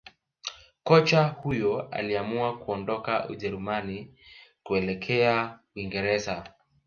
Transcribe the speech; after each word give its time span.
Kocha 0.83 1.23
huyo 1.23 1.81
aliamua 1.89 2.57
kuondoka 2.57 3.29
Ujerumani 3.29 4.15
kuelekjea 4.63 5.59
uingereza 5.75 6.45